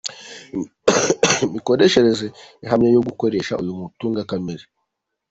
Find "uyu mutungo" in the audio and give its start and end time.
3.63-4.19